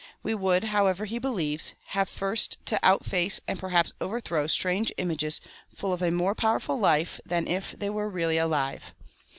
We 0.23 0.33
would, 0.33 0.63
however, 0.63 1.05
he 1.05 1.19
believes, 1.19 1.75
have 1.89 2.09
first 2.09 2.57
to 2.65 2.79
outface 2.81 3.39
no 3.41 3.51
and 3.51 3.59
perhaps 3.59 3.93
overthrow 4.01 4.47
strange 4.47 4.91
images 4.97 5.39
full 5.71 5.89
Miraculous 5.91 6.09
of 6.09 6.13
a 6.15 6.17
more 6.17 6.33
powerful 6.33 6.79
life 6.79 7.19
than 7.23 7.47
if 7.47 7.73
they 7.73 7.91
were 7.91 8.09
really 8.09 8.39
alive. 8.39 8.95